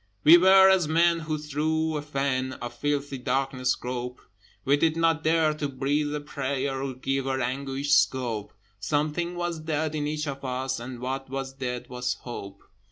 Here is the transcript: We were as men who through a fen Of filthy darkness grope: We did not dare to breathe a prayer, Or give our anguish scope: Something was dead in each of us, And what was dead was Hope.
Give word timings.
We 0.23 0.35
were 0.35 0.67
as 0.67 0.87
men 0.87 1.19
who 1.19 1.37
through 1.37 1.95
a 1.95 2.01
fen 2.01 2.53
Of 2.53 2.73
filthy 2.73 3.19
darkness 3.19 3.75
grope: 3.75 4.19
We 4.65 4.75
did 4.75 4.97
not 4.97 5.23
dare 5.23 5.53
to 5.53 5.69
breathe 5.69 6.15
a 6.15 6.19
prayer, 6.19 6.81
Or 6.81 6.95
give 6.95 7.27
our 7.27 7.39
anguish 7.39 7.93
scope: 7.93 8.51
Something 8.79 9.35
was 9.35 9.59
dead 9.59 9.93
in 9.93 10.07
each 10.07 10.27
of 10.27 10.43
us, 10.43 10.79
And 10.79 11.01
what 11.01 11.29
was 11.29 11.53
dead 11.53 11.85
was 11.87 12.15
Hope. 12.21 12.63